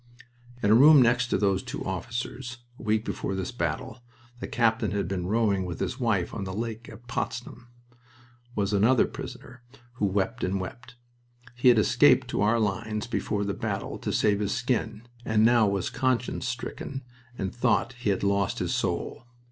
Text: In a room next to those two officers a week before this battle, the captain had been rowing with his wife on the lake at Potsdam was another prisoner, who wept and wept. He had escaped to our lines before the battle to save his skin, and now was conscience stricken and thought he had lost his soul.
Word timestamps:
In 0.63 0.71
a 0.71 0.73
room 0.73 0.99
next 0.99 1.27
to 1.27 1.37
those 1.37 1.61
two 1.61 1.85
officers 1.85 2.57
a 2.79 2.81
week 2.81 3.05
before 3.05 3.35
this 3.35 3.51
battle, 3.51 4.01
the 4.39 4.47
captain 4.47 4.89
had 4.89 5.07
been 5.07 5.27
rowing 5.27 5.63
with 5.63 5.79
his 5.79 5.99
wife 5.99 6.33
on 6.33 6.43
the 6.43 6.55
lake 6.55 6.89
at 6.89 7.05
Potsdam 7.05 7.67
was 8.55 8.73
another 8.73 9.05
prisoner, 9.05 9.61
who 9.97 10.07
wept 10.07 10.43
and 10.43 10.59
wept. 10.59 10.95
He 11.53 11.67
had 11.69 11.77
escaped 11.77 12.29
to 12.29 12.41
our 12.41 12.59
lines 12.59 13.05
before 13.05 13.43
the 13.43 13.53
battle 13.53 13.99
to 13.99 14.11
save 14.11 14.39
his 14.39 14.53
skin, 14.53 15.03
and 15.23 15.45
now 15.45 15.67
was 15.67 15.91
conscience 15.91 16.47
stricken 16.47 17.03
and 17.37 17.53
thought 17.53 17.93
he 17.93 18.09
had 18.09 18.23
lost 18.23 18.57
his 18.57 18.73
soul. 18.73 19.27